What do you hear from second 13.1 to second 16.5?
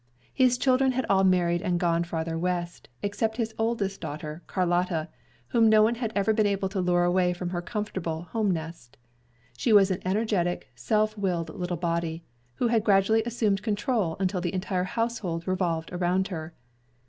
assumed control until the entire household revolved around